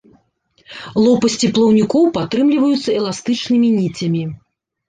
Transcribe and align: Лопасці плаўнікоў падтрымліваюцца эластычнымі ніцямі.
Лопасці 1.05 1.47
плаўнікоў 1.59 2.09
падтрымліваюцца 2.17 2.97
эластычнымі 2.99 3.69
ніцямі. 3.79 4.23